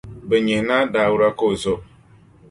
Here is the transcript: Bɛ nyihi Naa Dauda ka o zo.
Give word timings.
Bɛ 0.27 0.35
nyihi 0.45 0.61
Naa 0.69 0.85
Dauda 0.93 1.27
ka 1.37 1.43
o 1.51 1.53
zo. 1.61 1.73